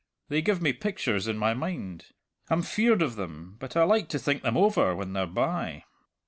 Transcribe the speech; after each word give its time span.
They 0.29 0.41
give 0.41 0.63
me 0.63 0.73
pictures 0.73 1.27
in 1.27 1.37
my 1.37 1.53
mind. 1.53 2.07
I'm 2.49 2.63
feared 2.63 3.03
of 3.03 3.17
them, 3.17 3.57
but 3.59 3.77
I 3.77 3.83
like 3.83 4.09
to 4.09 4.17
think 4.17 4.41
them 4.41 4.57
over 4.57 4.95
when 4.95 5.13
they're 5.13 5.27
by." 5.27 5.83